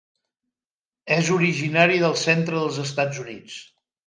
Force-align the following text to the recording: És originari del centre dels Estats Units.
És 1.17 1.29
originari 1.35 2.01
del 2.05 2.17
centre 2.23 2.59
dels 2.63 2.81
Estats 2.87 3.23
Units. 3.27 3.61